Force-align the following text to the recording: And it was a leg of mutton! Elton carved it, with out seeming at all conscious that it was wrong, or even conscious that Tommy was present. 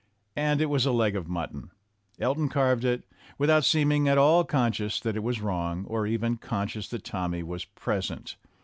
And 0.35 0.61
it 0.61 0.65
was 0.65 0.87
a 0.87 0.91
leg 0.91 1.15
of 1.15 1.27
mutton! 1.27 1.69
Elton 2.19 2.49
carved 2.49 2.83
it, 2.85 3.03
with 3.37 3.51
out 3.51 3.63
seeming 3.65 4.09
at 4.09 4.17
all 4.17 4.43
conscious 4.43 4.99
that 4.99 5.15
it 5.15 5.21
was 5.21 5.41
wrong, 5.41 5.85
or 5.85 6.07
even 6.07 6.37
conscious 6.37 6.87
that 6.87 7.03
Tommy 7.03 7.43
was 7.43 7.65
present. 7.65 8.35